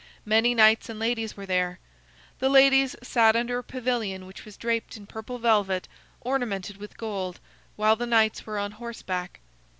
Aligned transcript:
Many 0.25 0.55
knights 0.55 0.89
and 0.89 0.97
ladies 0.97 1.37
were 1.37 1.45
there. 1.45 1.77
The 2.39 2.49
ladies 2.49 2.95
sat 3.03 3.35
under 3.35 3.59
a 3.59 3.63
pavilion 3.63 4.25
which 4.25 4.45
was 4.45 4.57
draped 4.57 4.97
in 4.97 5.05
purple 5.05 5.37
velvet 5.37 5.87
ornamented 6.21 6.77
with 6.77 6.97
gold, 6.97 7.39
while 7.75 7.95
the 7.95 8.07
knights 8.07 8.47
were 8.47 8.57
on 8.57 8.71
horseback. 8.71 9.41